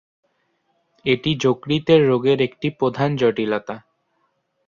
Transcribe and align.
এটি 1.05 1.31
যকৃতের 1.43 2.01
রোগের 2.07 2.39
একটি 2.41 2.67
প্রধান 2.79 3.09
জটিলতা। 3.15 3.75